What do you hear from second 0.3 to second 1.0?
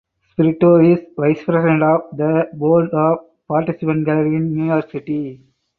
Spirito is